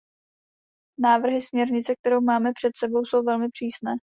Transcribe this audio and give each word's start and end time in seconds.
Návrhy 0.99 1.41
směrnice, 1.41 1.95
kterou 1.95 2.21
máme 2.21 2.51
před 2.53 2.71
sebou, 2.77 3.05
jsou 3.05 3.23
velmi 3.23 3.49
přísné. 3.49 3.95